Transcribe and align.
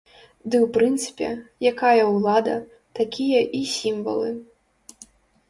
Ды 0.49 0.55
ў 0.59 0.67
прынцыпе, 0.77 1.29
якая 1.71 2.07
ўлада, 2.15 2.55
такія 3.01 3.41
і 3.61 3.63
сімвалы. 3.75 4.33